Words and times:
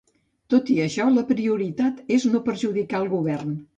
Tot 0.53 0.69
i 0.75 0.77
això, 0.85 1.05
la 1.17 1.23
prioritat 1.33 2.01
és 2.17 2.25
no 2.33 2.45
perjudicar 2.49 3.03
el 3.03 3.11
Govern. 3.17 3.55